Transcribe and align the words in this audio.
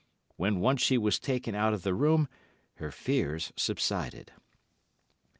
When 0.35 0.61
once 0.61 0.81
she 0.81 0.97
was 0.97 1.19
taken 1.19 1.53
out 1.53 1.73
of 1.75 1.83
the 1.83 1.93
room 1.93 2.27
her 2.77 2.89
fears 2.91 3.53
subsided. 3.55 4.31